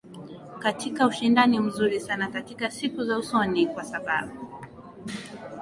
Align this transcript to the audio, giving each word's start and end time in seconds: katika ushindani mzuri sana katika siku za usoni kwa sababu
katika 0.59 1.07
ushindani 1.07 1.59
mzuri 1.59 1.99
sana 1.99 2.27
katika 2.27 2.71
siku 2.71 3.03
za 3.05 3.17
usoni 3.17 3.67
kwa 3.67 3.83
sababu 3.83 4.63